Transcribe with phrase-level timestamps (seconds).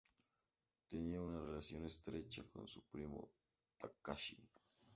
[0.87, 3.29] Tenía una relación estrecha con su primo,
[3.77, 4.35] Takashi.